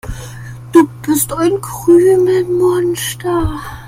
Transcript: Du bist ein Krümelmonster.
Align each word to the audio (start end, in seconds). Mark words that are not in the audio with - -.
Du 0.71 0.89
bist 1.03 1.31
ein 1.31 1.61
Krümelmonster. 1.61 3.61